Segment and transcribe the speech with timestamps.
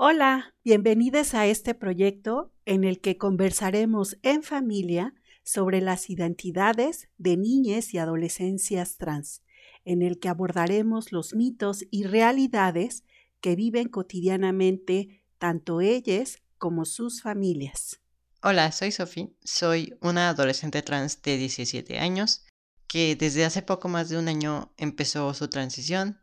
[0.00, 7.36] Hola, bienvenidos a este proyecto en el que conversaremos en familia sobre las identidades de
[7.36, 9.42] niñas y adolescencias trans,
[9.84, 13.02] en el que abordaremos los mitos y realidades
[13.40, 18.00] que viven cotidianamente tanto ellas como sus familias.
[18.40, 22.46] Hola, soy Sophie, soy una adolescente trans de 17 años
[22.86, 26.20] que desde hace poco más de un año empezó su transición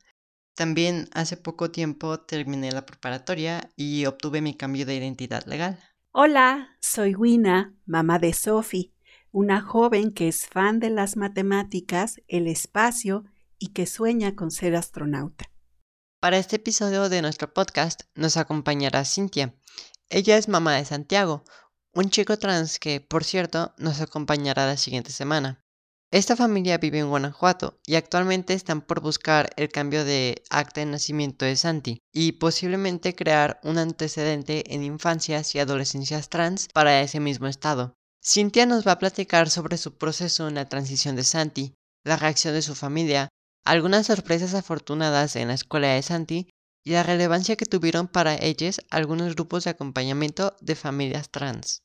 [0.56, 5.78] también hace poco tiempo terminé la preparatoria y obtuve mi cambio de identidad legal.
[6.12, 8.94] Hola, soy Wina, mamá de Sophie,
[9.32, 13.26] una joven que es fan de las matemáticas, el espacio
[13.60, 15.52] y que sueña con ser astronauta.
[16.22, 19.54] Para este episodio de nuestro podcast nos acompañará Cintia.
[20.10, 21.44] Ella es mamá de Santiago,
[21.94, 25.65] un chico trans que, por cierto, nos acompañará la siguiente semana.
[26.16, 30.86] Esta familia vive en Guanajuato y actualmente están por buscar el cambio de acta de
[30.86, 37.20] nacimiento de Santi y posiblemente crear un antecedente en infancias y adolescencias trans para ese
[37.20, 37.96] mismo estado.
[38.24, 41.74] Cintia nos va a platicar sobre su proceso en la transición de Santi,
[42.06, 43.28] la reacción de su familia,
[43.66, 46.48] algunas sorpresas afortunadas en la escuela de Santi
[46.86, 51.82] y la relevancia que tuvieron para ellos algunos grupos de acompañamiento de familias trans.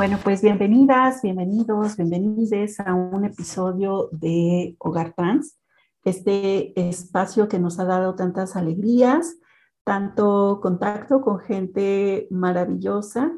[0.00, 5.58] Bueno, pues bienvenidas, bienvenidos, bienvenides a un episodio de Hogar Trans,
[6.04, 9.36] este espacio que nos ha dado tantas alegrías,
[9.84, 13.30] tanto contacto con gente maravillosa,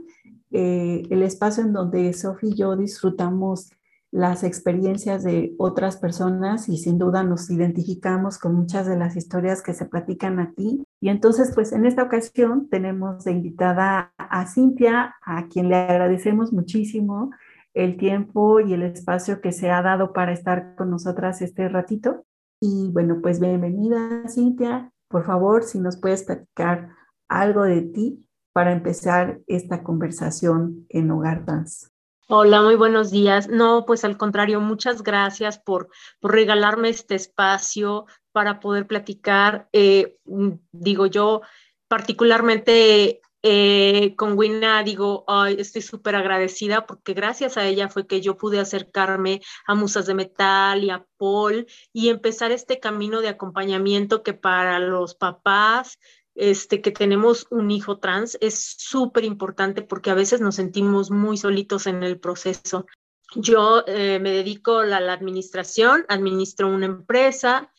[0.52, 3.70] eh, el espacio en donde Sofía y yo disfrutamos
[4.12, 9.62] las experiencias de otras personas y sin duda nos identificamos con muchas de las historias
[9.62, 10.84] que se platican aquí.
[11.00, 16.52] Y entonces, pues en esta ocasión tenemos de invitada a Cintia, a quien le agradecemos
[16.52, 17.30] muchísimo
[17.72, 22.26] el tiempo y el espacio que se ha dado para estar con nosotras este ratito.
[22.60, 24.92] Y bueno, pues bienvenida Cintia.
[25.08, 26.90] Por favor, si nos puedes platicar
[27.28, 31.91] algo de ti para empezar esta conversación en Hogar Dance.
[32.28, 33.48] Hola, muy buenos días.
[33.48, 35.88] No, pues al contrario, muchas gracias por,
[36.22, 39.68] regalarme este espacio para poder platicar.
[39.72, 41.42] Eh, mm, digo yo,
[41.88, 45.24] particularmente eh, con Wina, digo,
[45.58, 50.14] estoy súper agradecida porque gracias a ella fue que yo pude acercarme a Musas de
[50.14, 55.98] Metal y a Paul y empezar este camino de acompañamiento que para los papás
[56.34, 61.36] este, que tenemos un hijo trans es súper importante porque a veces nos sentimos muy
[61.36, 62.86] solitos en el proceso.
[63.34, 67.70] Yo eh, me dedico a la, administración, administro una empresa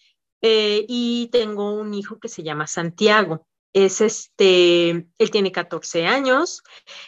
[0.42, 3.48] eh, y tengo un hijo que se llama Santiago.
[3.74, 6.62] Es este, él tiene 14 años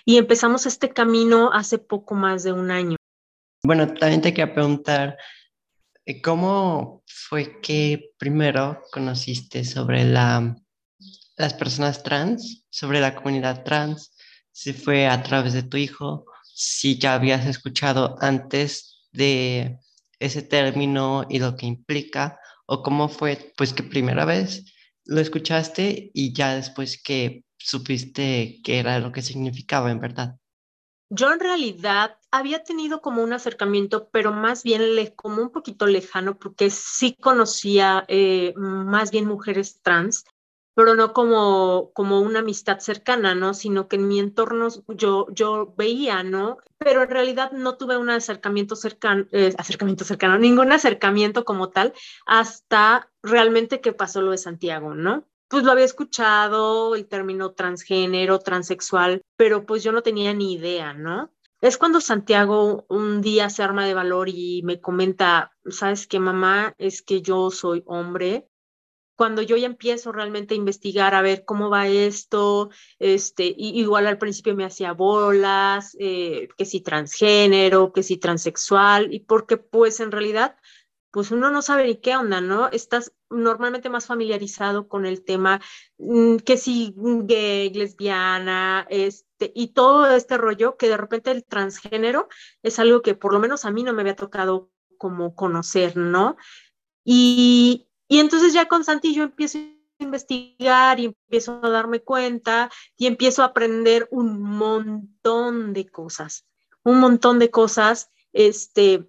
[0.03, 2.97] y empezamos este camino hace poco más de un año.
[3.63, 5.17] Bueno, también te quería preguntar,
[6.05, 10.55] eh, ¿cómo fue que primero conociste sobre la
[11.37, 14.15] las personas trans, sobre la comunidad trans,
[14.51, 19.79] si fue a través de tu hijo, si ya habías escuchado antes de
[20.19, 24.65] ese término y lo que implica, o cómo fue, pues que primera vez
[25.05, 30.35] lo escuchaste y ya después que supiste qué era lo que significaba en verdad.
[31.09, 34.81] Yo en realidad había tenido como un acercamiento, pero más bien
[35.15, 40.25] como un poquito lejano, porque sí conocía eh, más bien mujeres trans,
[40.75, 43.53] pero no como, como una amistad cercana, ¿no?
[43.53, 46.57] Sino que en mi entorno yo, yo veía, ¿no?
[46.77, 51.93] Pero en realidad no tuve un acercamiento cercano, eh, acercamiento cercano, ningún acercamiento como tal,
[52.25, 55.25] hasta realmente que pasó lo de Santiago, ¿no?
[55.47, 60.93] Pues lo había escuchado, el término transgénero, transexual, pero pues yo no tenía ni idea,
[60.93, 61.31] ¿no?
[61.61, 66.75] Es cuando Santiago un día se arma de valor y me comenta, ¿sabes qué, mamá?
[66.77, 68.49] Es que yo soy hombre
[69.15, 72.69] cuando yo ya empiezo realmente a investigar a ver cómo va esto,
[72.99, 79.21] este, igual al principio me hacía bolas, eh, que si transgénero, que si transexual, y
[79.21, 80.57] porque pues en realidad,
[81.11, 82.69] pues uno no sabe ni qué onda, ¿no?
[82.69, 85.61] Estás normalmente más familiarizado con el tema,
[85.97, 92.27] mm, que si gay, lesbiana, este, y todo este rollo, que de repente el transgénero
[92.63, 96.37] es algo que por lo menos a mí no me había tocado como conocer, ¿no?
[97.03, 99.61] Y, y entonces ya con Santi yo empiezo a
[99.99, 106.45] investigar y empiezo a darme cuenta y empiezo a aprender un montón de cosas,
[106.85, 109.05] un montón de cosas, este,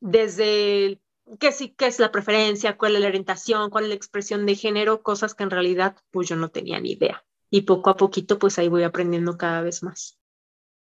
[0.00, 1.02] desde
[1.38, 4.54] qué sí, qué es la preferencia, cuál es la orientación, cuál es la expresión de
[4.54, 7.26] género, cosas que en realidad pues yo no tenía ni idea.
[7.50, 10.18] Y poco a poquito pues ahí voy aprendiendo cada vez más.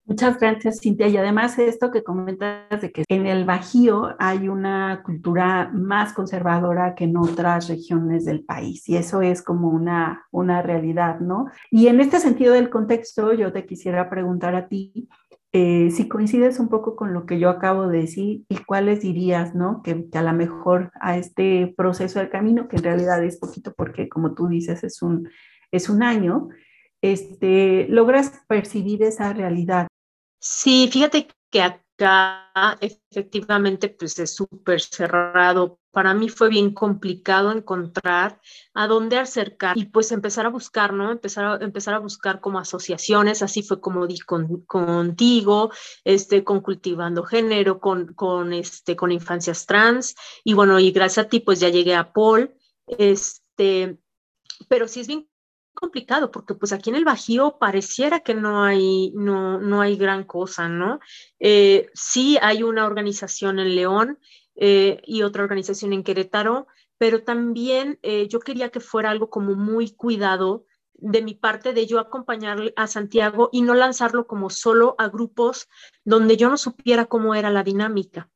[0.05, 1.07] Muchas gracias, Cintia.
[1.07, 6.93] Y además esto que comentas de que en el Bajío hay una cultura más conservadora
[6.93, 8.87] que en otras regiones del país.
[8.89, 11.45] Y eso es como una, una realidad, ¿no?
[11.71, 15.07] Y en este sentido del contexto, yo te quisiera preguntar a ti
[15.53, 19.55] eh, si coincides un poco con lo que yo acabo de decir y cuáles dirías,
[19.55, 19.83] ¿no?
[19.83, 23.73] Que, que, a lo mejor a este proceso del camino, que en realidad es poquito
[23.77, 25.29] porque como tú dices es un,
[25.71, 26.49] es un año,
[27.03, 29.87] este, logras percibir esa realidad.
[30.45, 35.79] Sí, fíjate que acá efectivamente pues es súper cerrado.
[35.89, 38.41] Para mí fue bien complicado encontrar
[38.73, 41.11] a dónde acercar y pues empezar a buscar, ¿no?
[41.13, 45.71] Empezar a, empezar a buscar como asociaciones, así fue como di con, contigo,
[46.03, 50.13] este, con Cultivando Género, con, con, este, con Infancias Trans
[50.43, 52.53] y bueno, y gracias a ti pues ya llegué a Paul,
[52.87, 53.97] este,
[54.67, 55.29] pero sí es bien
[55.83, 60.23] complicado porque pues aquí en el Bajío pareciera que no hay, no, no hay gran
[60.23, 61.01] cosa, ¿no?
[61.39, 64.17] Eh, sí hay una organización en León
[64.55, 69.55] eh, y otra organización en Querétaro, pero también eh, yo quería que fuera algo como
[69.55, 74.95] muy cuidado de mi parte de yo acompañar a Santiago y no lanzarlo como solo
[74.97, 75.67] a grupos
[76.05, 78.29] donde yo no supiera cómo era la dinámica.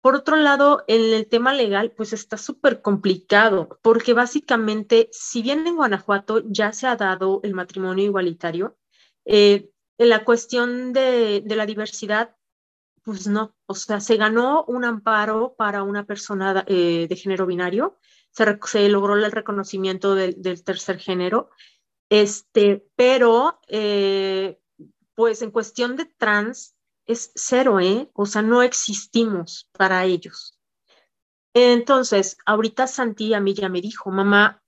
[0.00, 5.66] Por otro lado, en el tema legal, pues está súper complicado, porque básicamente, si bien
[5.66, 8.76] en Guanajuato ya se ha dado el matrimonio igualitario,
[9.24, 12.36] eh, en la cuestión de, la diversidad,
[13.02, 17.98] pues no, o sea, se ganó un amparo para una persona eh, de género binario,
[18.30, 21.50] se, logró el reconocimiento del tercer género,
[22.08, 24.60] este, pero eh,
[25.14, 26.76] pues en cuestión de trans,
[27.08, 28.10] es cero, ¿eh?
[28.12, 30.58] O sea, no existimos para ellos.
[31.54, 34.62] Entonces, ahorita Santi a mí ya me dijo, mamá,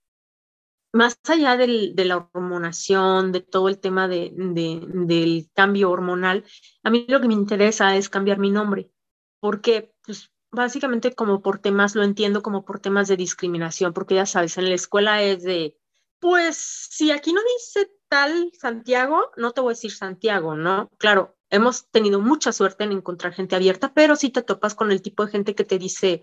[0.93, 6.45] más allá de la hormonación, de todo el tema de, del cambio hormonal,
[6.83, 8.91] a mí lo que me interesa es cambiar mi nombre,
[9.39, 14.27] porque pues, básicamente como por temas, lo entiendo como por temas de discriminación, porque ya
[14.27, 15.79] sabes, en la escuela es de,
[16.19, 20.91] pues si aquí no dice tal Santiago, no te voy a decir Santiago, ¿no?
[20.99, 25.03] Claro, hemos tenido mucha suerte en encontrar gente abierta, pero si te topas con el
[25.03, 26.23] tipo de gente que te dice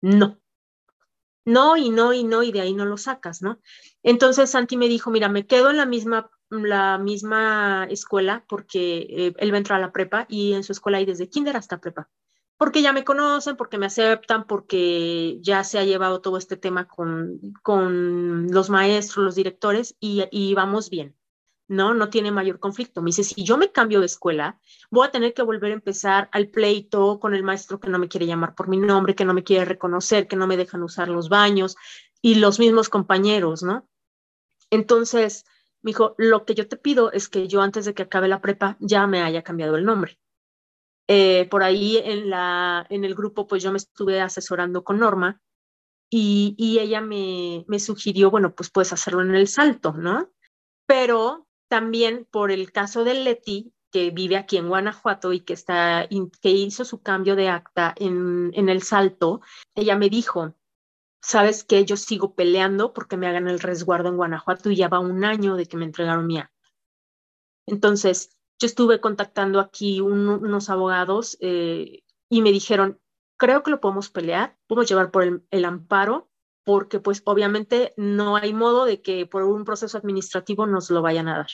[0.00, 0.38] no.
[1.46, 3.60] No y no y no y de ahí no lo sacas, ¿no?
[4.02, 9.34] Entonces Santi me dijo, mira, me quedo en la misma, la misma escuela porque eh,
[9.36, 11.80] él va a entrar a la prepa y en su escuela hay desde kinder hasta
[11.80, 12.08] prepa.
[12.56, 16.86] Porque ya me conocen, porque me aceptan, porque ya se ha llevado todo este tema
[16.86, 21.14] con, con los maestros, los directores y, y vamos bien.
[21.68, 21.94] ¿No?
[21.94, 23.02] No tiene mayor conflicto.
[23.02, 24.58] Me dice, si yo me cambio de escuela,
[24.90, 28.08] voy a tener que volver a empezar al pleito con el maestro que no me
[28.08, 31.08] quiere llamar por mi nombre, que no me quiere reconocer, que no me dejan usar
[31.08, 31.76] los baños
[32.20, 33.88] y los mismos compañeros, ¿no?
[34.70, 35.44] Entonces,
[35.82, 38.40] me dijo, lo que yo te pido es que yo antes de que acabe la
[38.40, 40.18] prepa ya me haya cambiado el nombre.
[41.06, 45.40] Eh, por ahí en, la, en el grupo, pues yo me estuve asesorando con Norma
[46.10, 50.30] y, y ella me, me sugirió, bueno, pues puedes hacerlo en el salto, ¿no?
[50.86, 55.54] Pero también por el caso de Leti, que vive aquí en Guanajuato y que,
[56.50, 59.40] hizo su cambio de acta en, el Salto,
[59.74, 60.54] ella me dijo,
[61.22, 64.98] sabes que yo sigo peleando porque me hagan el resguardo en Guanajuato y ya va
[64.98, 66.52] un año de que me entregaron mi acta.
[67.66, 73.00] Entonces, yo estuve contactando aquí unos abogados eh, y me dijeron,
[73.36, 76.30] creo que lo podemos pelear, podemos llevar por el, amparo,
[76.64, 81.28] porque pues obviamente no hay modo de que por un proceso administrativo nos lo vayan
[81.28, 81.50] a dar.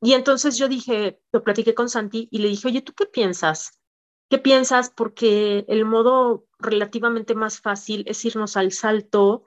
[0.00, 3.80] Y entonces yo dije, lo platiqué con Santi y le dije, oye, ¿tú qué piensas?
[4.28, 4.90] ¿Qué piensas?
[4.90, 9.44] Porque el modo relativamente más fácil es irnos al salto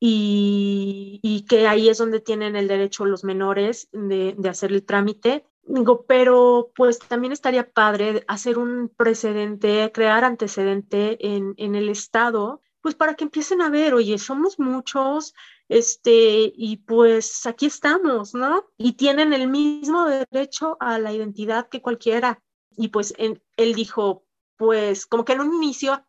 [0.00, 4.84] y, y que ahí es donde tienen el derecho los menores de, de hacer el
[4.84, 5.44] trámite.
[5.64, 12.62] Digo, pero pues también estaría padre hacer un precedente, crear antecedente en, en el Estado
[12.80, 15.34] pues para que empiecen a ver, oye, somos muchos,
[15.68, 18.70] este, y pues aquí estamos, ¿no?
[18.76, 22.42] Y tienen el mismo derecho a la identidad que cualquiera.
[22.76, 24.24] Y pues él dijo,
[24.56, 26.04] pues como que en un inicio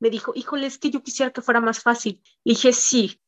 [0.00, 2.22] me dijo, híjole, es que yo quisiera que fuera más fácil.
[2.44, 3.20] Y dije, sí,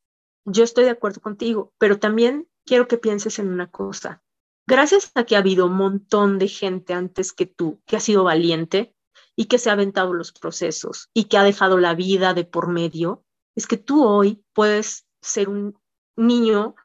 [0.45, 4.23] yo estoy de acuerdo contigo, pero también quiero que pienses en una cosa.
[4.65, 8.23] Gracias a que ha habido un montón de gente antes que tú que ha sido
[8.23, 8.92] valiente,
[9.35, 12.67] y que se ha aventado los procesos y que ha dejado la vida de por
[12.67, 13.23] medio,
[13.55, 15.79] es que tú hoy puedes ser un
[16.15, 16.75] niño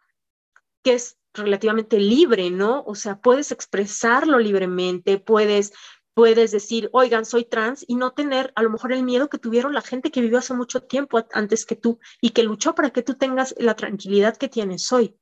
[0.83, 2.83] que es relativamente libre, ¿no?
[2.87, 5.73] O sea, puedes expresarlo libremente, puedes
[6.19, 9.73] puedes decir, oigan, soy trans y no tener a lo mejor el miedo que tuvieron
[9.73, 13.05] la gente que vivió hace mucho tiempo antes que tú y que luchó para que
[13.05, 15.17] tú tengas la tranquilidad que tienes hoy.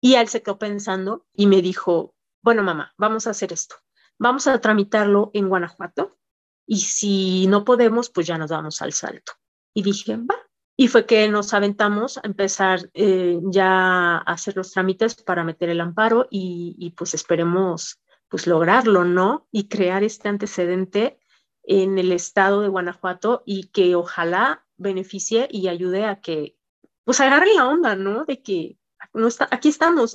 [0.00, 3.74] Y él se quedó pensando y me dijo, bueno, mamá, vamos a hacer esto.
[4.20, 6.18] Vamos a tramitarlo en Guanajuato
[6.66, 9.32] y si no podemos, pues ya nos vamos al salto.
[9.74, 10.36] Y dije, va.
[10.76, 15.70] Y fue que nos aventamos a empezar eh, ya a hacer los trámites para meter
[15.70, 17.98] el amparo y, pues esperemos
[18.28, 19.48] pues lograrlo, ¿no?
[19.50, 21.18] Y crear este antecedente
[21.62, 26.56] en el estado de Guanajuato y que ojalá beneficie y ayude a que,
[27.04, 28.26] pues agarren la onda, ¿no?
[28.26, 28.78] De que
[29.14, 30.14] no está, aquí estamos.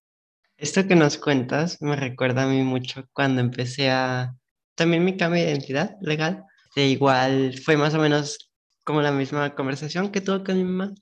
[0.58, 4.36] Esto que nos cuentas me recuerda a mí mucho cuando empecé a,
[4.76, 6.46] también mi cambio de identidad legal,
[6.76, 8.52] de igual fue más o menos
[8.86, 10.94] como la misma conversación que tuve con mi mamá,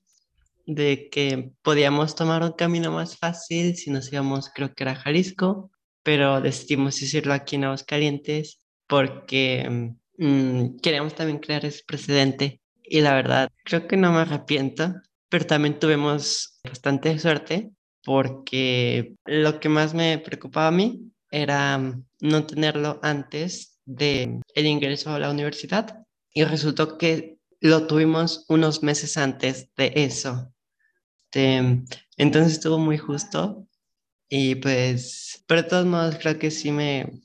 [0.65, 5.69] de que podíamos tomar un camino más fácil si nos íbamos, creo que era Jalisco,
[6.01, 13.13] pero decidimos decirlo aquí en Aguascalientes porque mm, queríamos también crear ese precedente y la
[13.13, 14.95] verdad creo que no me arrepiento,
[15.29, 17.71] pero también tuvimos bastante suerte
[18.03, 24.65] porque lo que más me preocupaba a mí era mm, no tenerlo antes de el
[24.65, 30.53] ingreso a la universidad y resultó que lo tuvimos unos meses antes de eso.
[32.17, 33.67] entonces estuvo muy justo
[34.29, 37.21] y pues, pero de todos modos, creo que sí me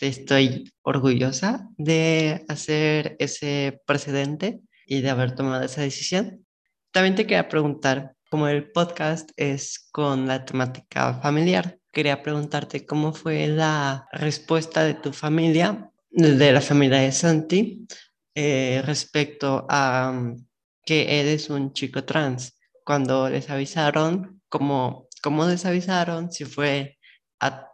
[0.00, 6.44] estoy orgullosa de hacer ese precedente y de haber tomado esa decisión.
[6.92, 13.12] También te quería preguntar, como el podcast es con la temática familiar, quería preguntarte cómo
[13.12, 17.86] fue la respuesta de tu familia, de la familia de Santi,
[18.34, 20.46] eh, respecto a mm,
[20.84, 22.56] que eres un chico trans.
[22.84, 26.30] Cuando les avisaron, ¿cómo, cómo les avisaron?
[26.30, 26.98] Si fue
[27.40, 27.66] a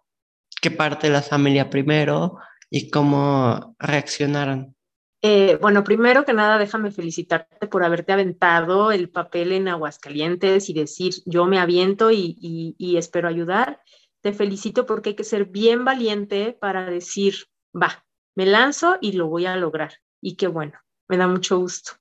[0.62, 2.38] qué parte de la familia primero
[2.70, 4.75] y cómo reaccionaron.
[5.22, 10.74] Eh, bueno, primero que nada, déjame felicitarte por haberte aventado el papel en Aguascalientes y
[10.74, 13.80] decir, yo me aviento y, espero ayudar.
[14.20, 17.34] Te felicito porque hay que ser bien valiente para decir,
[17.74, 18.04] va,
[18.34, 19.94] me lanzo y lo voy a lograr.
[20.20, 21.92] Y qué bueno, me da mucho gusto.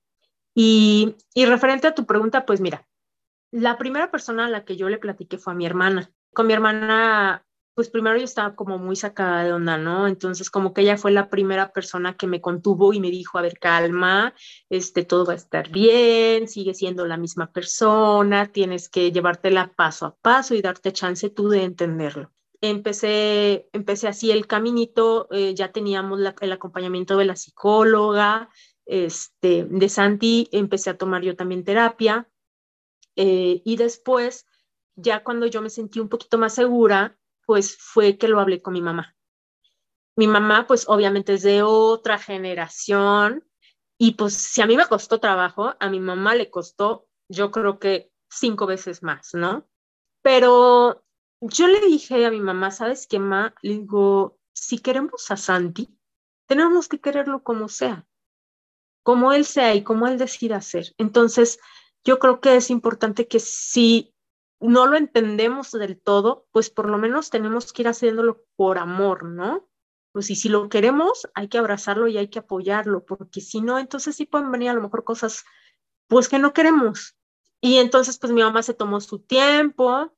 [0.54, 2.86] Y, y referente a tu pregunta, pues mira,
[3.50, 6.10] la primera persona a la que yo le platiqué fue a mi hermana.
[6.32, 7.45] Con mi hermana
[7.76, 10.08] pues primero yo estaba como muy sacada de onda, ¿no?
[10.08, 13.42] Entonces como que ella fue la primera persona que me contuvo y me dijo, a
[13.42, 14.34] ver, calma,
[14.70, 20.06] este, todo va a estar bien, sigue siendo la misma persona, tienes que llevártela paso
[20.06, 22.32] a paso y darte chance tú de entenderlo.
[22.62, 28.48] Empecé, empecé así el caminito, eh, ya teníamos el acompañamiento de la psicóloga,
[28.86, 32.26] este, de Santi, empecé a tomar yo también terapia
[33.16, 34.46] eh, y después,
[34.94, 38.74] ya cuando yo me sentí un poquito más segura, pues fue que lo hablé con
[38.74, 39.16] mi mamá.
[40.16, 43.44] Mi mamá, pues obviamente es de otra generación
[43.98, 47.78] y pues si a mí me costó trabajo, a mi mamá le costó, yo creo
[47.78, 49.66] que cinco veces más, ¿no?
[50.22, 51.04] Pero
[51.40, 53.54] yo le dije a mi mamá, ¿sabes qué, ma?
[53.62, 55.96] Le digo, si queremos a Santi,
[56.46, 58.06] tenemos que quererlo como sea,
[59.02, 60.94] como él sea y como él decida ser.
[60.98, 61.58] Entonces,
[62.04, 64.14] yo creo que es importante que si
[64.60, 69.24] no lo entendemos del todo, pues por lo menos tenemos que ir haciéndolo por amor,
[69.24, 69.68] ¿no?
[70.12, 73.78] Pues y si lo queremos, hay que abrazarlo y hay que apoyarlo, porque si no,
[73.78, 75.44] entonces sí pueden venir a lo mejor cosas,
[76.08, 77.16] pues que no queremos.
[77.60, 80.12] Y entonces, pues mi mamá se tomó su tiempo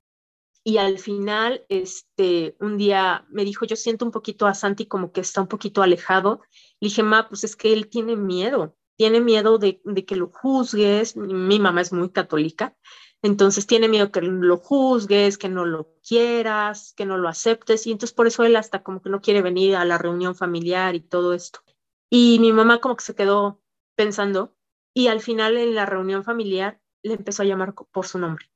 [0.63, 5.13] y al final, este, un día me dijo, yo siento un poquito a Santi como
[5.13, 6.43] que está un poquito alejado.
[6.81, 10.31] Le dije, ma, pues es que él tiene miedo, tiene miedo de, de que lo
[10.31, 11.17] juzgues.
[11.17, 12.77] Mi mamá es muy católica
[13.23, 17.87] entonces tiene miedo que lo juzgues, que no lo quieras, que no lo aceptes.
[17.87, 20.95] Y entonces por eso él hasta como que no quiere venir a la reunión familiar
[20.95, 21.61] y todo esto.
[22.11, 23.61] Y mi mamá como que se quedó
[23.97, 24.57] pensando
[24.95, 28.47] y al final en la reunión familiar le empezó a llamar por su nombre.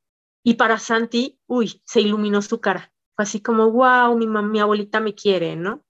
[0.45, 2.92] Y para Santi, uy, se iluminó su cara.
[3.14, 5.85] Fue así como, wow, mi, mi abuelita me quiere, ¿no?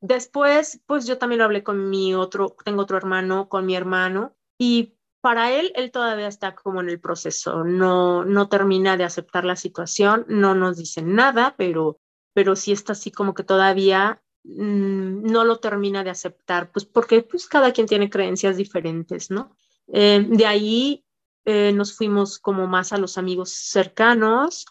[0.00, 4.34] Después, pues yo también lo hablé con mi otro, tengo otro hermano, con mi hermano,
[4.58, 9.44] y para él, él todavía está como en el proceso, no, no termina de aceptar
[9.44, 12.00] la situación, no nos dice nada, pero,
[12.34, 17.22] pero sí está así como que todavía mm, no lo termina de aceptar, pues porque
[17.22, 19.56] pues cada quien tiene creencias diferentes, ¿no?
[19.86, 21.04] Eh, de ahí
[21.44, 24.66] eh, nos fuimos como más a los amigos cercanos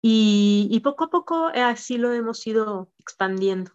[0.00, 3.72] y, y poco a poco así lo hemos ido expandiendo.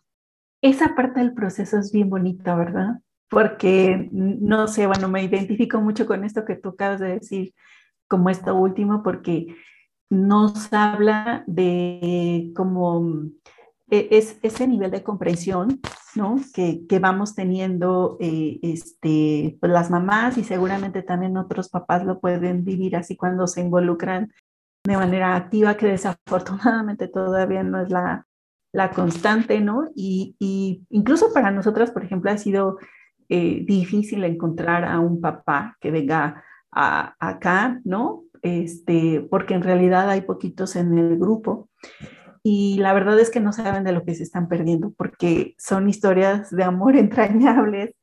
[0.64, 3.02] Esa parte del proceso es bien bonita, ¿verdad?
[3.30, 7.54] Porque no sé, bueno, me identifico mucho con esto que tú acabas de decir,
[8.08, 9.56] como esto último, porque
[10.10, 13.30] nos habla de cómo
[13.90, 15.82] e, es ese nivel de comprensión
[16.18, 16.38] ¿no?
[16.54, 22.20] Que, que vamos teniendo eh, este, pues las mamás y seguramente también otros papás lo
[22.20, 24.34] pueden vivir así cuando se involucran
[24.84, 28.26] de manera activa, que desafortunadamente todavía no es la,
[28.74, 29.90] la constante, ¿no?
[29.96, 32.78] Y, y, incluso para nosotras, por ejemplo, ha sido
[33.30, 38.24] eh, difícil encontrar a un papá que venga a, acá, ¿no?
[38.42, 41.70] Este, porque en realidad hay poquitos en el grupo
[42.44, 45.90] y la verdad es que no saben de lo que se están perdiendo porque son
[45.90, 47.94] historias de amor entrañables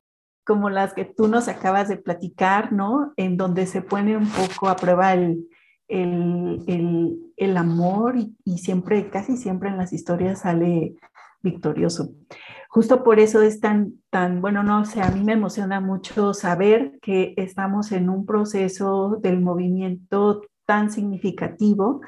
[0.45, 3.13] como las que tú nos acabas de platicar, ¿no?
[3.17, 5.47] En donde se pone un poco a prueba el,
[5.87, 10.95] el, el, el amor y, y, siempre, casi siempre en las historias sale
[11.41, 12.09] victorioso.
[12.75, 16.99] Justo por eso es tan, tan, bueno, no sé, a mí me emociona mucho saber
[17.01, 22.01] que estamos en un proceso del movimiento tan significativo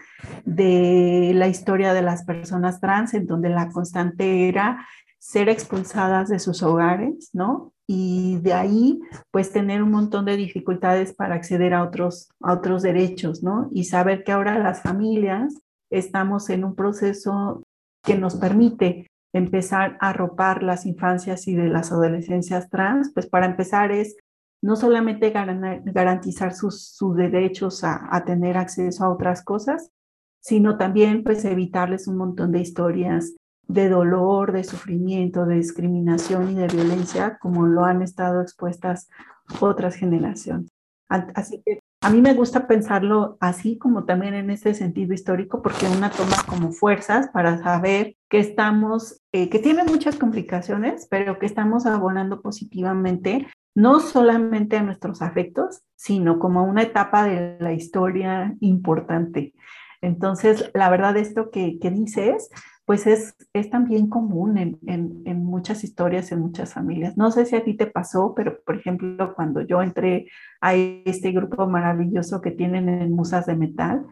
[0.44, 4.86] de la historia de las personas trans, en donde la constante era
[5.20, 7.72] ser expulsadas de sus hogares, ¿no?
[7.88, 9.00] Y de ahí,
[9.32, 13.70] pues, tener un montón de dificultades para acceder a otros, a otros derechos, ¿no?
[13.72, 15.54] Y saber que ahora las familias
[15.90, 17.64] estamos en un proceso
[18.04, 23.46] que nos permite empezar a arropar las infancias y de las adolescencias trans, pues para
[23.46, 24.16] empezar es
[24.62, 29.92] no solamente garantizar sus, derechos a, tener acceso a otras cosas,
[30.40, 33.36] sino también pues evitarles un montón de historias
[33.68, 39.10] de dolor, de sufrimiento, de discriminación y de violencia como lo han estado expuestas
[39.60, 40.70] otras generaciones.
[41.10, 45.88] Así que a mí me gusta pensarlo así como también en ese sentido histórico porque
[45.88, 51.46] una toma como fuerzas para saber que estamos, eh, que tiene muchas complicaciones, pero que
[51.46, 58.56] estamos abonando positivamente no solamente a nuestros afectos, sino como una etapa de la historia
[58.60, 59.54] importante.
[60.02, 62.50] Entonces, la verdad, esto que, que dices,
[62.86, 67.18] pues es, es también común en, en, en, muchas historias, en muchas familias.
[67.18, 70.28] No sé si a ti te pasó, pero por ejemplo, cuando yo entré
[70.62, 74.06] a este grupo maravilloso que tienen en Musas de Metal,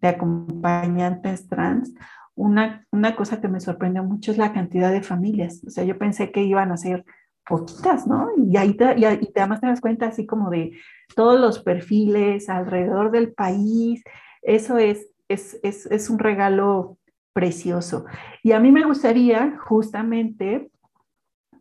[0.00, 1.92] de acompañantes trans,
[2.34, 5.62] una, una cosa que me sorprendió mucho es la cantidad de familias.
[5.66, 7.04] O sea, yo pensé que iban a ser
[7.46, 8.28] poquitas, ¿no?
[8.36, 10.72] Y ahí te, y, además te das cuenta así como de
[11.14, 14.02] todos los perfiles alrededor del país.
[14.42, 16.98] Eso es, es, es, es un regalo
[17.32, 18.04] precioso.
[18.42, 20.70] Y a mí me gustaría justamente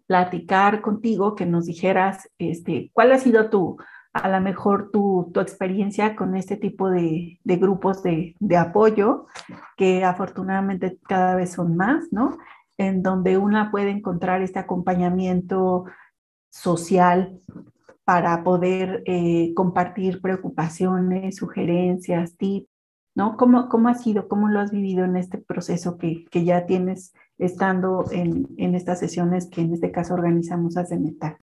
[0.05, 3.77] platicar contigo, que nos dijeras este, cuál ha sido tu,
[4.13, 9.27] a lo mejor tu, tu experiencia con este tipo de, de grupos de, de, apoyo,
[9.77, 12.37] que afortunadamente cada vez son más, ¿no?
[12.81, 15.85] en donde una puede encontrar este acompañamiento
[16.49, 17.39] social
[18.03, 22.67] para poder eh, compartir preocupaciones, sugerencias, tips,
[23.15, 23.37] ¿no?
[23.37, 27.13] ¿Cómo, ¿Cómo ha sido, cómo lo has vivido en este proceso que, que ya tienes
[27.37, 31.37] estando en, en, estas sesiones que en este caso organizamos hace Metal?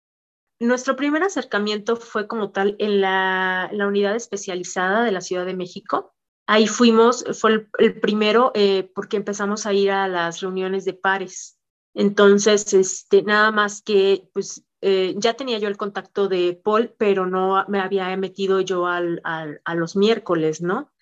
[0.61, 5.55] Nuestro primer acercamiento fue como tal en la, la unidad especializada de la Ciudad de
[5.55, 6.14] México,
[6.47, 11.59] Ahí fuimos, fue el, primero eh, porque empezamos a ir a las reuniones de pares.
[11.95, 17.25] Entonces, este, nada más que, pues, eh, ya tenía yo el contacto de Paul, pero
[17.25, 20.93] no me había metido yo al, al, a los miércoles, ¿no?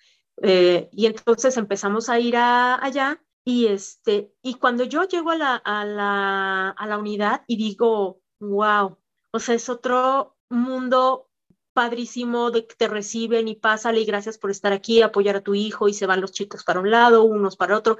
[0.41, 5.35] Eh, y entonces empezamos a ir a, allá y, este, y cuando yo llego a
[5.35, 8.97] la, a, la, a la unidad y digo, wow,
[9.33, 11.27] o sea, es otro mundo
[11.73, 15.55] padrísimo de que te reciben y pásale y gracias por estar aquí, apoyar a tu
[15.55, 17.97] hijo y se van los chicos para un lado, unos para otro.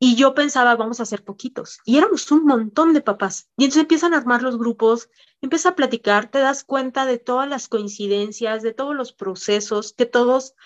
[0.00, 1.78] Y yo pensaba, vamos a ser poquitos.
[1.84, 3.48] Y éramos un montón de papás.
[3.56, 5.08] Y entonces empiezan a armar los grupos,
[5.40, 10.06] empieza a platicar, te das cuenta de todas las coincidencias, de todos los procesos, que
[10.06, 10.56] todos,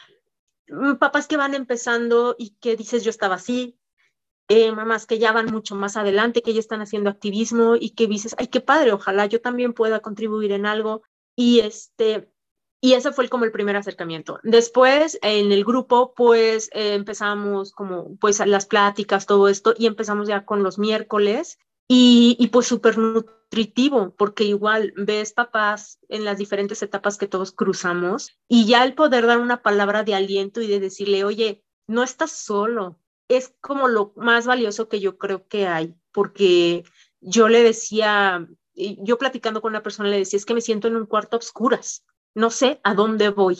[0.68, 3.79] mm, papás que van empezando y que dices, yo estaba así,
[4.48, 8.06] eh, mamás que ya van mucho más adelante, que ya están haciendo activismo y que
[8.06, 11.02] dices, ay, qué padre, ojalá yo también pueda contribuir en algo.
[11.37, 12.30] Y este,
[12.80, 14.38] y ese fue como el primer acercamiento.
[14.42, 20.28] Después, en el grupo, pues eh, empezamos como, pues las pláticas, todo esto, y empezamos
[20.28, 21.59] ya con los miércoles.
[21.88, 27.52] Y, y pues súper nutritivo, porque igual ves papás en las diferentes etapas que todos
[27.52, 32.02] cruzamos, y ya el poder dar una palabra de aliento y de decirle, oye, no
[32.02, 36.84] estás solo, es como lo más valioso que yo creo que hay, porque
[37.20, 40.96] yo le decía, yo platicando con una persona le decía, es que me siento en
[40.96, 43.58] un cuarto a oscuras, no sé a dónde voy.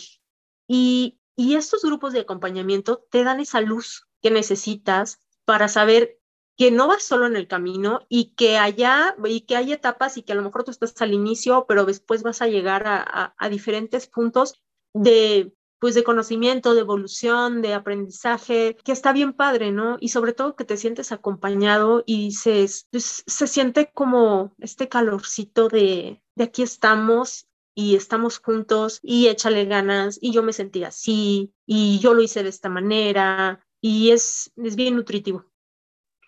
[0.69, 6.19] Y, y estos grupos de acompañamiento te dan esa luz que necesitas para saber
[6.57, 10.23] que no vas solo en el camino y que allá y que hay etapas y
[10.23, 14.07] que a lo mejor tú estás al inicio, pero después vas a llegar a, diferentes
[14.07, 14.55] puntos
[14.95, 19.97] de pues de conocimiento, de evolución, de aprendizaje, que está bien padre, ¿no?
[20.01, 25.69] Y sobre todo que te sientes acompañado y dices, pues se siente como este calorcito
[25.69, 31.53] de, de aquí estamos y estamos juntos y échale ganas y yo me sentí así
[31.67, 35.45] y yo lo hice de esta manera y es, es bien nutritivo.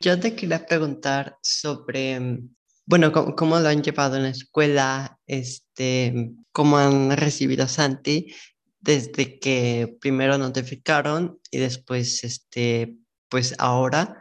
[0.01, 2.41] Yo te quería preguntar sobre,
[2.85, 8.33] bueno, cómo, cómo, lo han llevado en la escuela, este, cómo han recibido a Santi
[8.81, 12.97] desde que primero notificaron y después, este,
[13.29, 14.21] pues ahora,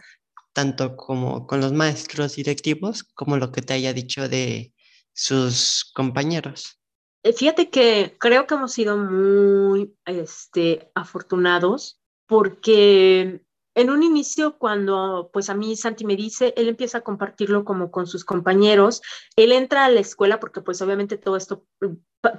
[0.54, 4.74] tanto como con los maestros directivos como lo que te haya dicho de
[5.14, 6.80] sus compañeros.
[7.24, 13.42] Eh, fíjate que creo que hemos sido muy este, afortunados porque
[13.78, 17.92] en un inicio, cuando pues a mí Santi me dice, él empieza a compartirlo como
[17.92, 19.04] con sus compañeros,
[19.36, 21.64] él entra a la escuela porque pues obviamente todo esto,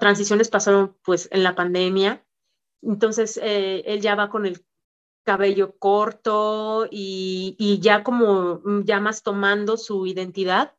[0.00, 2.26] transiciones pasaron pues en la pandemia,
[2.82, 4.66] entonces eh, él ya va con el
[5.24, 10.74] cabello corto y, y, ya como ya más tomando su identidad.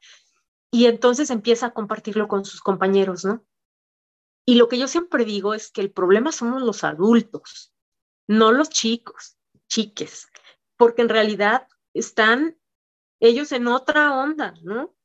[0.72, 3.46] Y entonces empieza a compartirlo con sus compañeros, ¿no?
[4.46, 7.74] Y lo que yo siempre digo es que el problema somos los adultos,
[8.28, 9.38] no los chicos,
[9.70, 10.28] chiques,
[10.80, 12.58] porque en realidad están
[13.20, 14.96] ellos en otra onda, ¿no?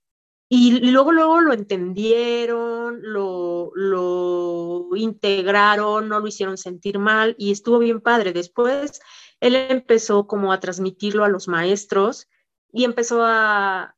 [0.49, 7.81] Y luego, luego lo entendieron, lo, lo integraron, no lo hicieron sentir mal y estuvo
[7.81, 8.33] bien padre.
[8.33, 9.01] Después
[9.41, 12.29] él empezó como a transmitirlo a los maestros
[12.73, 13.97] y empezó a,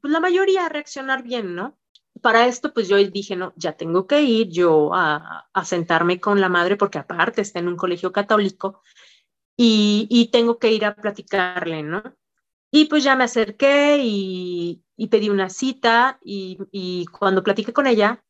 [0.00, 1.78] pues la mayoría a reaccionar bien, ¿no?
[2.20, 6.48] para esto, pues yo dije, no, ya tengo que ir yo a, sentarme con la
[6.48, 8.82] madre, porque aparte está en un colegio católico,
[9.62, 12.02] y, tengo que ir a platicarle, ¿no?
[12.70, 18.24] Y pues ya me acerqué y, pedí una cita, y, cuando platiqué con ella,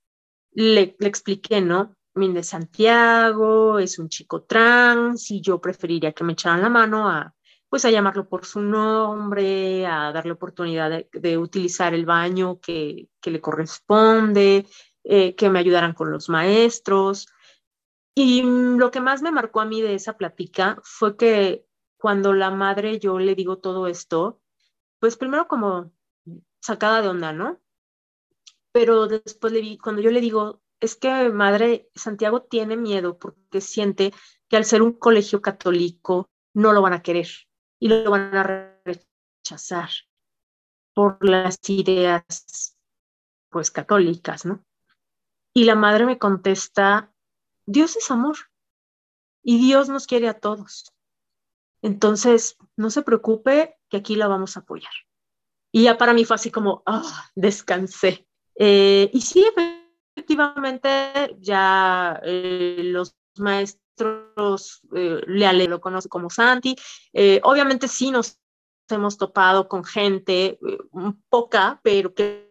[0.53, 1.95] le, expliqué, ¿no?
[2.15, 7.09] Mi de Santiago es un chico trans, y yo preferiría que me echaran la mano
[7.09, 7.33] a,
[7.69, 13.41] pues a llamarlo por su nombre, a darle oportunidad de, utilizar el baño que, le
[13.41, 14.67] corresponde,
[15.05, 17.29] eh, que me ayudaran con los maestros.
[18.15, 22.51] Y lo que más me marcó a mí de esa plática fue que cuando la
[22.51, 24.41] madre yo le digo todo esto,
[24.99, 25.93] pues primero como
[26.61, 27.61] sacada de onda, ¿no?
[28.73, 33.61] Pero después le vi, cuando yo le digo, es que madre, Santiago tiene miedo porque
[33.61, 34.13] siente
[34.49, 37.29] que al ser un colegio católico no lo van a querer
[37.79, 39.91] y lo van a rechazar
[40.95, 42.77] por las ideas
[43.51, 44.65] pues católicas, ¿no?
[45.53, 47.10] Y la madre me contesta,
[47.71, 48.37] Dios es amor
[49.43, 50.93] y Dios nos quiere a todos.
[51.83, 54.93] Entonces, no se preocupe que aquí la vamos a apoyar.
[55.73, 58.27] Y ya para mí fue así como, ah, descansé.
[58.57, 59.47] Eh, y sí,
[60.17, 66.75] efectivamente, ya eh, los maestros eh, le lo conoce como Santi.
[67.13, 68.41] Eh, obviamente sí nos
[68.89, 70.59] hemos topado con gente,
[71.29, 72.50] poca, pero que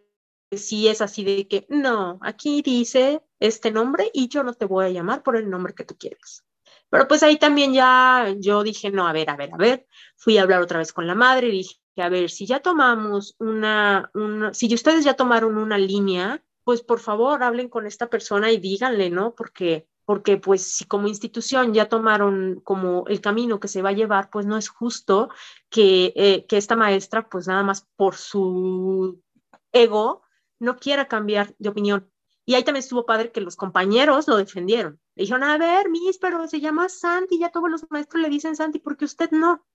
[0.50, 4.86] sí es así de que, no, aquí dice este nombre y yo no te voy
[4.86, 6.44] a llamar por el nombre que tú quieres.
[6.88, 9.86] Pero pues ahí también ya yo dije, no, a ver, a ver, a ver,
[10.16, 13.36] fui a hablar otra vez con la madre y dije, a ver, si ya tomamos
[13.38, 18.50] una, una, si ustedes ya tomaron una línea, pues por favor hablen con esta persona
[18.50, 19.34] y díganle, ¿no?
[19.34, 23.92] Porque porque pues si como institución ya tomaron como el camino que se va a
[23.92, 25.28] llevar, pues no es justo
[25.68, 29.22] que, eh, que esta maestra pues nada más por su
[29.70, 30.22] ego
[30.60, 32.08] no quiera cambiar de opinión.
[32.46, 35.00] Y ahí también estuvo padre que los compañeros lo defendieron.
[35.14, 38.56] Le dijeron, a ver, Miss, pero se llama Santi, ya todos los maestros le dicen
[38.56, 39.66] Santi, porque usted no?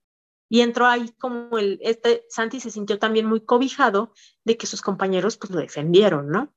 [0.48, 4.12] Y entró ahí como el, este, Santi se sintió también muy cobijado
[4.44, 6.54] de que sus compañeros pues lo defendieron, ¿no?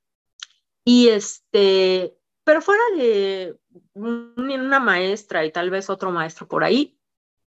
[0.84, 3.60] Y este, pero fuera de
[3.94, 7.00] una maestra y tal vez otro maestro por ahí,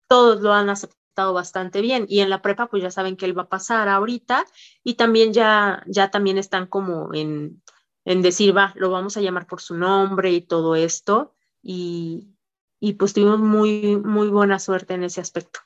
[0.08, 2.06] todos lo han aceptado bastante bien.
[2.08, 4.44] Y en la prepa, pues ya saben que él va a pasar ahorita
[4.82, 7.62] y también ya, ya también están como en,
[8.04, 11.34] en decir, va, lo vamos a llamar por su nombre y todo esto.
[11.62, 12.28] Y,
[12.80, 15.60] y pues tuvimos muy, muy buena suerte en ese aspecto.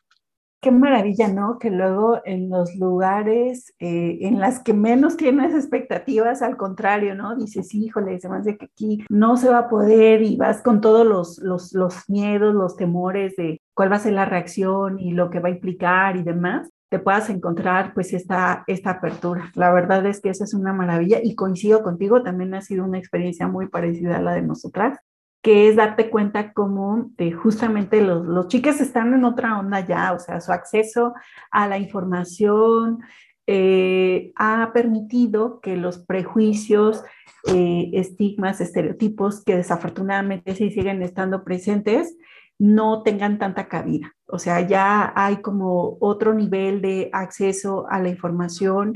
[0.60, 1.58] Qué maravilla, ¿no?
[1.58, 7.36] Que luego en los lugares eh, en las que menos tienes expectativas, al contrario, ¿no?
[7.36, 10.80] Dices, híjole, se me hace que aquí no se va a poder y vas con
[10.80, 15.12] todos los, los, los miedos, los temores de cuál va a ser la reacción y
[15.12, 19.50] lo que va a implicar y demás te puedas encontrar pues esta, esta apertura.
[19.54, 22.98] La verdad es que esa es una maravilla y coincido contigo, también ha sido una
[22.98, 24.98] experiencia muy parecida a la de nosotras
[25.46, 30.12] que es darte cuenta cómo de justamente los, los chicos están en otra onda ya,
[30.12, 31.14] o sea, su acceso
[31.52, 32.98] a la información,
[33.46, 37.04] eh, ha permitido que los prejuicios,
[37.46, 42.16] eh, estigmas, estereotipos que desafortunadamente sí siguen estando presentes,
[42.58, 44.16] no tengan tanta cabida.
[44.26, 48.94] O sea, ya hay como otro nivel de acceso a la información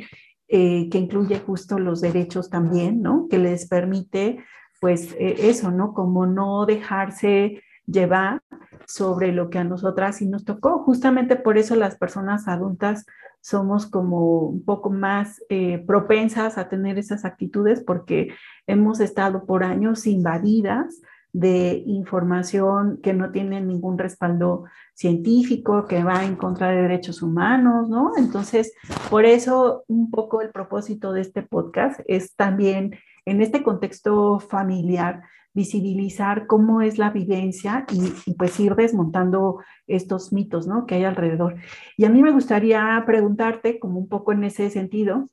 [0.48, 3.28] eh, que incluye justo los derechos también, ¿no?
[3.30, 4.44] Que les permite,
[4.80, 5.94] pues, eso, ¿no?
[5.94, 8.42] Como no dejarse llevar
[8.86, 10.80] sobre lo que a nosotras sí nos tocó.
[10.80, 13.06] Justamente por eso las personas adultas
[13.40, 18.34] somos como un poco más eh, propensas a tener esas actitudes porque
[18.66, 21.00] hemos estado por años invadidas
[21.32, 24.64] de información que no tiene ningún respaldo
[24.94, 28.12] científico, que va en contra de derechos humanos, ¿no?
[28.18, 28.72] Entonces,
[29.08, 35.22] por eso un poco el propósito de este podcast es también en este contexto familiar
[35.52, 40.86] visibilizar cómo es la vivencia y, pues ir desmontando estos mitos ¿no?
[40.86, 41.56] que hay alrededor.
[41.96, 45.28] Y a mí me gustaría preguntarte, como un poco en ese sentido,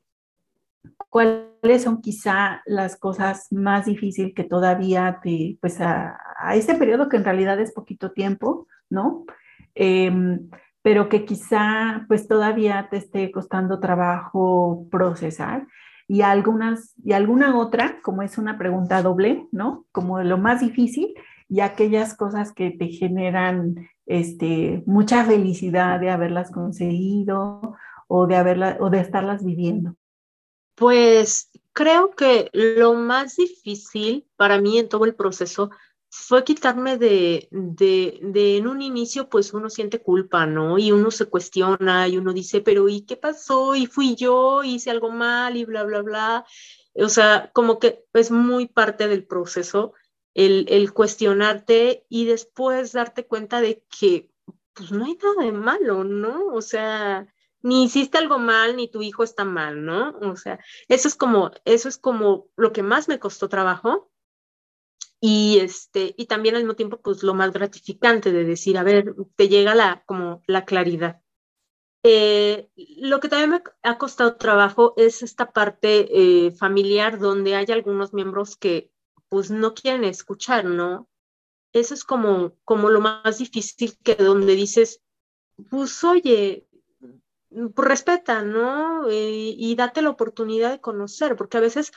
[1.09, 7.09] ¿cuáles son quizá las cosas más difíciles que todavía te, pues a, a este periodo
[7.09, 9.25] que en realidad es poquito tiempo, ¿no?
[9.75, 10.49] Em,
[10.81, 15.67] pero que quizá pues todavía te esté costando trabajo procesar
[16.07, 16.21] y
[17.03, 19.85] y alguna otra, como es una pregunta doble, ¿no?
[19.91, 21.13] Como lo más difícil
[21.49, 27.75] y aquellas cosas que te generan este, mucha felicidad de haberlas conseguido
[28.07, 29.95] o de haberla, o de estarlas viviendo.
[30.75, 35.71] Pues creo que lo más difícil para mí en todo el proceso
[36.09, 40.77] fue quitarme de, de, de, en un inicio, pues uno siente culpa, ¿no?
[40.77, 43.75] Y uno se cuestiona y uno dice, pero ¿y qué pasó?
[43.75, 44.63] ¿Y fui yo?
[44.63, 45.57] ¿Hice algo mal?
[45.57, 46.45] Y bla, bla, bla.
[46.95, 49.93] O sea, como que es muy parte del proceso
[50.33, 54.31] el, el cuestionarte y después darte cuenta de que,
[54.73, 56.47] pues no hay nada de malo, ¿no?
[56.53, 57.27] O sea,
[57.61, 60.17] ni hiciste algo mal, ni tu hijo está mal, ¿no?
[60.21, 64.11] O sea, eso es como, eso es como lo que más me costó trabajo
[65.19, 69.15] y este y también al mismo tiempo pues lo más gratificante de decir a ver
[69.35, 71.21] te llega la como la claridad.
[72.03, 76.07] Eh, lo que también me ha costado trabajo es esta parte
[76.47, 78.91] eh, familiar donde hay algunos miembros que
[79.29, 81.09] pues no quieren escuchar no
[81.73, 85.01] eso es como como lo más difícil que donde dices
[85.69, 86.67] pues oye
[87.49, 91.91] pues, respeta no eh, y date la oportunidad de conocer porque a veces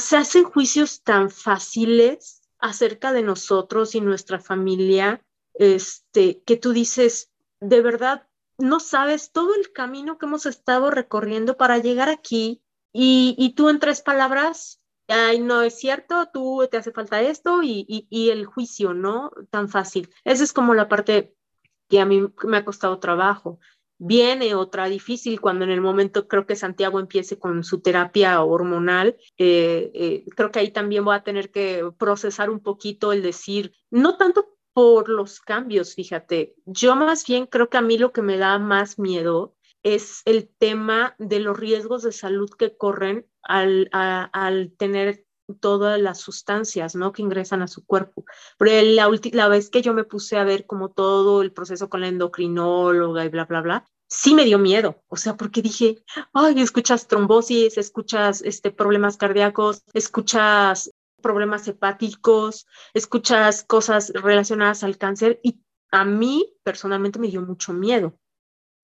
[0.00, 5.22] se hacen juicios tan fáciles acerca de nosotros y nuestra familia,
[5.54, 7.30] este, que tú dices,
[7.60, 8.28] de verdad,
[8.58, 13.68] no sabes todo el camino que hemos estado recorriendo para llegar aquí y, y tú
[13.68, 18.30] en tres palabras, ay, no es cierto, tú te hace falta esto y, y, y
[18.30, 19.30] el juicio, ¿no?
[19.50, 20.08] Tan fácil.
[20.24, 21.34] Esa es como la parte
[21.88, 23.60] que a mí me ha costado trabajo.
[23.98, 29.16] Viene otra difícil cuando en el momento creo que Santiago empiece con su terapia hormonal.
[29.38, 33.72] Eh, eh, creo que ahí también voy a tener que procesar un poquito el decir,
[33.90, 38.20] no tanto por los cambios, fíjate, yo más bien creo que a mí lo que
[38.20, 43.88] me da más miedo es el tema de los riesgos de salud que corren al,
[43.92, 45.25] al tener
[45.60, 47.12] todas las sustancias, ¿no?
[47.12, 48.24] Que ingresan a su cuerpo.
[48.58, 52.00] Pero la, la vez que yo me puse a ver como todo el proceso con
[52.00, 56.60] la endocrinóloga y bla, bla, bla, sí me dio miedo, o sea, porque dije, ay,
[56.60, 60.90] escuchas trombosis, escuchas este, problemas cardíacos, escuchas
[61.22, 68.18] problemas hepáticos, escuchas cosas relacionadas al cáncer y a mí personalmente me dio mucho miedo.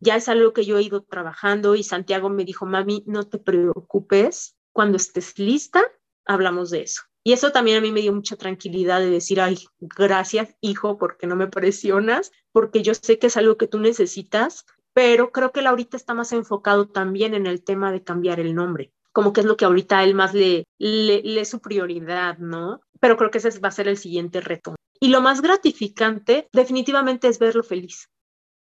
[0.01, 3.38] Ya es algo que yo he ido trabajando y Santiago me dijo, mami, no te
[3.38, 5.83] preocupes, cuando estés lista,
[6.26, 7.02] hablamos de eso.
[7.24, 11.26] Y eso también a mí me dio mucha tranquilidad de decir, ay, gracias, hijo, porque
[11.26, 15.61] no me presionas, porque yo sé que es algo que tú necesitas, pero creo que
[15.61, 19.40] él ahorita está más enfocado también en el tema de cambiar el nombre, como que
[19.40, 22.80] es lo que ahorita él más le, le, es su prioridad, ¿no?
[22.98, 24.74] Pero creo que ese va a ser el siguiente reto.
[25.00, 28.08] Y lo más gratificante definitivamente es verlo feliz,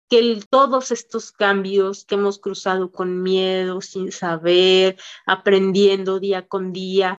[0.08, 7.16] que todos estos cambios que hemos cruzado con miedo, sin saber, aprendiendo día con día,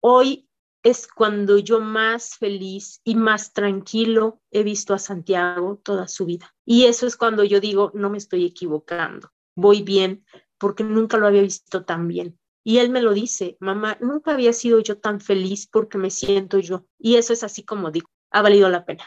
[0.00, 0.48] Hoy
[0.82, 6.54] es cuando yo más feliz y más tranquilo he visto a Santiago toda su vida.
[6.64, 10.24] Y eso es cuando yo digo, no me estoy equivocando, voy bien,
[10.58, 12.38] porque nunca lo había visto tan bien.
[12.64, 16.58] Y él me lo dice, mamá, nunca había sido yo tan feliz porque me siento
[16.58, 16.86] yo.
[16.98, 19.04] Y eso es así como digo, ha valido la pena.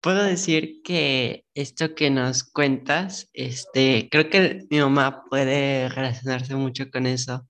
[0.00, 6.90] Puedo decir que esto que nos cuentas, este, creo que mi mamá puede relacionarse mucho
[6.90, 7.46] con eso,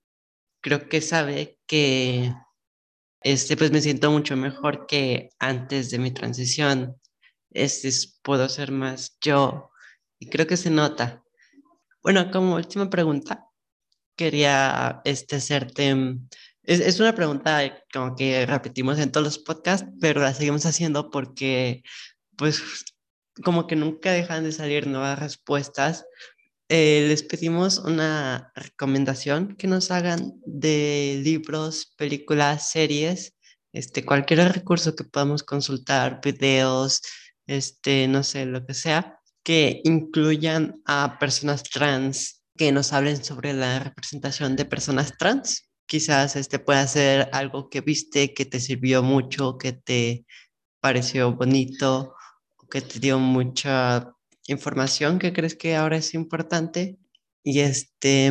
[0.62, 2.33] creo que sabe que
[3.22, 6.96] este, pues me siento mucho mejor que antes de mi transición.
[7.51, 7.90] Este,
[8.22, 9.70] puedo ser más yo
[10.18, 11.22] y creo que se nota.
[12.03, 13.46] Bueno, como última pregunta,
[14.16, 15.94] quería este, hacerte...
[15.94, 16.29] Mm,
[16.64, 17.61] es, es, una pregunta
[17.92, 21.83] como que repetimos en todos los podcasts, pero la seguimos haciendo porque,
[22.37, 22.62] pues,
[23.44, 26.05] como que nunca dejan de salir nuevas respuestas.
[26.75, 33.35] Eh, les pedimos una recomendación que nos hagan de libros, películas, series,
[33.75, 37.03] este, cualquier recurso que podamos consultar, videos,
[37.47, 43.53] este, no sé, lo que sea, que incluyan a personas trans, que nos hablen sobre
[43.53, 45.69] la representación de personas trans.
[45.85, 50.25] Quizás este pueda ser algo que viste, que te sirvió mucho, que te
[50.81, 52.15] pareció bonito,
[52.71, 54.15] que te dio mucha
[54.46, 56.98] información que crees que ahora es importante.
[57.44, 58.31] Y este,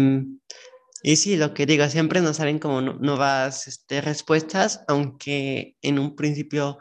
[1.04, 6.16] y sí, lo que digo, siempre nos salen como nuevas este, respuestas, aunque en un
[6.16, 6.78] principio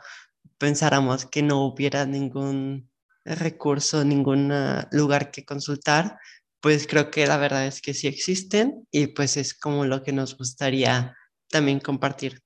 [0.59, 2.91] pensáramos que no hubiera ningún
[3.25, 4.53] recurso, ningún
[4.93, 6.19] lugar que consultar,
[6.61, 10.13] pues creo que la verdad es que sí existen y pues es como lo que
[10.13, 11.17] nos gustaría
[11.49, 12.43] también compartir.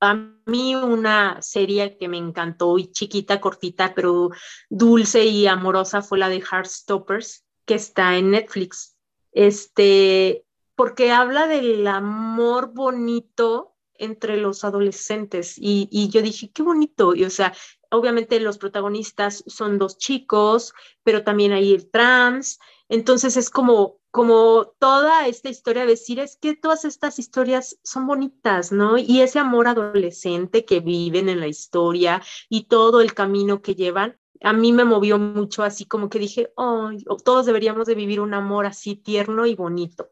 [0.00, 0.14] A
[0.46, 4.30] mí una serie que me encantó y chiquita, cortita, pero
[4.70, 8.96] dulce y amorosa fue la de Heartstoppers, que está en Netflix.
[9.32, 17.14] Este, porque habla del amor bonito entre los adolescentes y, y, yo dije, qué bonito,
[17.14, 17.52] y o sea,
[17.90, 22.58] obviamente los protagonistas son dos chicos, pero también hay el trans,
[22.88, 28.06] entonces es como, como toda esta historia de decir, es que todas estas historias son
[28.06, 28.98] bonitas, ¿no?
[28.98, 34.18] Y ese amor adolescente que viven en la historia y todo el camino que llevan,
[34.42, 36.90] a mí me movió mucho así como que dije, oh,
[37.24, 40.10] todos deberíamos de vivir un amor así tierno y bonito.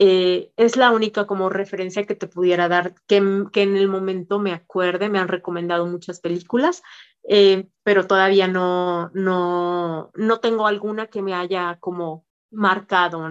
[0.00, 4.38] Eh, es la única como referencia que te pudiera dar, que, que, en el momento
[4.38, 6.82] me acuerde, me han recomendado muchas películas,
[7.28, 13.30] eh, pero todavía no, no, no tengo alguna que me haya como marcado.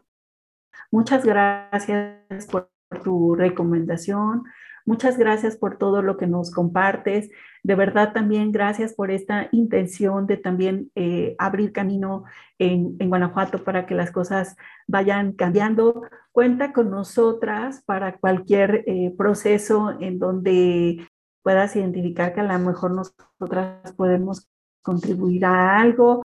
[0.91, 2.69] Muchas gracias por
[3.03, 4.43] tu recomendación.
[4.86, 7.30] Muchas gracias por todo lo que nos compartes.
[7.62, 12.23] De verdad también gracias por esta intención de también eh, abrir camino
[12.58, 14.56] en, Guanajuato para que las cosas
[14.88, 16.03] vayan cambiando.
[16.32, 21.06] Cuenta con nosotras para cualquier eh, proceso en donde
[21.43, 24.47] puedas identificar que a lo mejor nosotras podemos
[24.82, 26.23] contribuir a algo.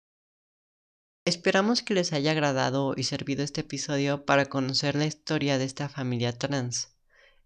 [1.26, 5.90] Esperamos que les haya agradado y servido este episodio para conocer la historia de esta
[5.90, 6.96] familia trans.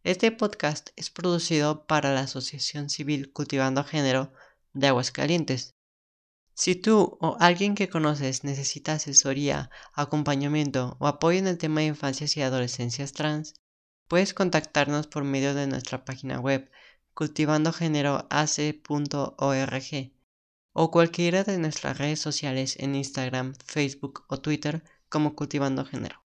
[0.05, 4.33] Este podcast es producido para la Asociación Civil Cultivando Género
[4.75, 5.75] de Aguascalientes.
[6.55, 11.87] Si tú o alguien que conoces necesita asesoría, acompañamiento o apoyo en el tema de
[11.87, 13.55] infancias y adolescencias trans,
[14.07, 16.71] puedes contactarnos por medio de nuestra página web
[17.15, 20.14] cultivandogéneroac.org
[20.75, 26.24] o cualquiera de nuestras redes sociales en Instagram, Facebook o Twitter como Cultivando Género.